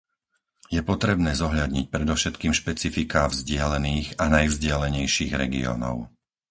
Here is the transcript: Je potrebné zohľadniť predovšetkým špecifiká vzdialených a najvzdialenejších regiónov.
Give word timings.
Je 0.75 0.81
potrebné 0.91 1.31
zohľadniť 1.43 1.85
predovšetkým 1.95 2.53
špecifiká 2.61 3.21
vzdialených 3.33 4.09
a 4.23 4.33
najvzdialenejších 4.35 5.33
regiónov. 5.43 5.95